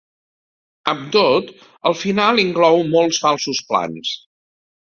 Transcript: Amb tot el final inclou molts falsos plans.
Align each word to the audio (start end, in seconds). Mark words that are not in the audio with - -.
Amb 0.93 1.03
tot 1.15 1.51
el 1.91 1.97
final 2.05 2.43
inclou 2.45 2.83
molts 2.97 3.23
falsos 3.27 3.63
plans. 3.71 4.19